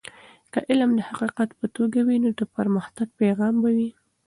که 0.53 0.59
علم 0.69 0.89
د 0.95 0.99
حقیقت 1.09 1.49
په 1.59 1.65
توګه 1.75 1.99
وي 2.07 2.17
نو 2.23 2.29
د 2.39 2.41
پرمختګ 2.55 3.07
پیغام 3.21 3.53
به 3.63 3.69
وي. 3.77 3.89